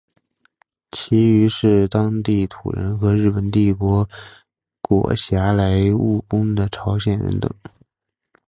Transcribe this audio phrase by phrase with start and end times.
[0.91, 4.09] 其余是当地土人和日本帝国
[4.81, 7.47] 裹挟来务工的朝鲜人等。